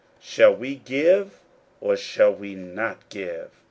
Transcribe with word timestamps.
41:012:015 0.19 0.29
Shall 0.31 0.55
we 0.55 0.75
give, 0.77 1.39
or 1.79 1.95
shall 1.95 2.33
we 2.33 2.55
not 2.55 3.07
give? 3.09 3.51